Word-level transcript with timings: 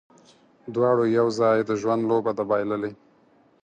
دواړو 0.73 1.03
یو 1.17 1.27
ځای، 1.39 1.57
د 1.63 1.71
ژوند 1.81 2.01
لوبه 2.09 2.31
ده 2.37 2.43
بایللې 2.49 2.91